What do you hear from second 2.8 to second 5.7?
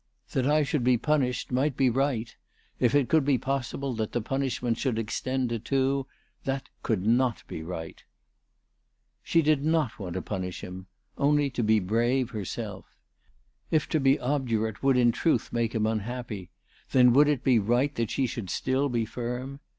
it could be possible that the punishment should extend to